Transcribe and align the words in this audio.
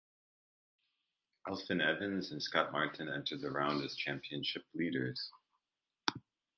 Elfyn 1.47 1.79
Evans 1.79 2.31
and 2.31 2.41
Scott 2.41 2.71
Martin 2.71 3.07
entered 3.07 3.39
the 3.41 3.51
round 3.51 3.83
as 3.83 3.95
championships 3.95 4.65
leaders. 4.73 5.29